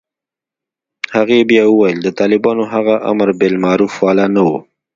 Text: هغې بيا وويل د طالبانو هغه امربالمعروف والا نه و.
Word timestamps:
هغې 1.15 1.39
بيا 1.49 1.63
وويل 1.67 1.97
د 2.03 2.07
طالبانو 2.19 2.63
هغه 2.73 2.95
امربالمعروف 3.11 3.93
والا 4.05 4.25
نه 4.35 4.41
و. 4.47 4.49